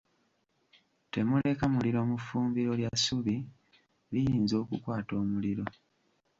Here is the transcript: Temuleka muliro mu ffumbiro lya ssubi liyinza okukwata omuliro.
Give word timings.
Temuleka 1.11 1.63
muliro 1.73 1.99
mu 2.09 2.17
ffumbiro 2.21 2.71
lya 2.79 2.91
ssubi 2.97 3.35
liyinza 4.11 4.55
okukwata 4.63 5.13
omuliro. 5.21 5.65